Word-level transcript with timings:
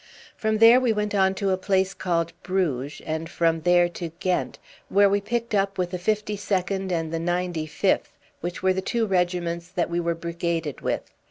From 0.35 0.57
there 0.57 0.79
we 0.79 0.91
went 0.91 1.13
on 1.13 1.35
to 1.35 1.51
a 1.51 1.57
place 1.57 1.93
called 1.93 2.33
Bruges; 2.41 3.01
and 3.05 3.29
from 3.29 3.61
there 3.61 3.87
to 3.89 4.09
Ghent, 4.19 4.57
where 4.89 5.07
we 5.07 5.21
picked 5.21 5.53
up 5.53 5.77
with 5.77 5.91
the 5.91 5.99
52nd 5.99 6.91
and 6.91 7.13
the 7.13 7.19
95th, 7.19 8.05
which 8.39 8.63
were 8.63 8.73
the 8.73 8.81
two 8.81 9.05
regiments 9.05 9.67
that 9.67 9.91
we 9.91 9.99
were 9.99 10.15
brigaded 10.15 10.81
with. 10.81 11.03